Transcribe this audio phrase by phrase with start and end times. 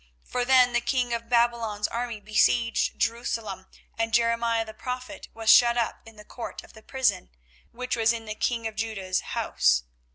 [0.23, 3.67] 24:032:002 For then the king of Babylon's army besieged Jerusalem:
[3.99, 7.29] and Jeremiah the prophet was shut up in the court of the prison,
[7.71, 9.83] which was in the king of Judah's house.